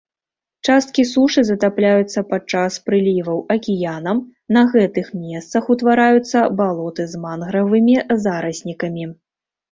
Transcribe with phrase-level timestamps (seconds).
[0.71, 4.17] Часткі сушы затапляюцца падчас прыліваў акіянам,
[4.57, 9.05] на гэтых месцах утвараюцца балоты з мангравымі зараснікамі.